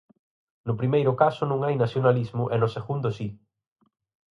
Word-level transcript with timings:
No 0.67 0.73
primeiro 0.79 1.11
caso 1.21 1.43
non 1.51 1.59
hai 1.65 1.75
nacionalismo 1.77 2.43
e 2.53 2.55
no 2.61 2.67
segundo 2.75 3.07
si. 3.17 3.27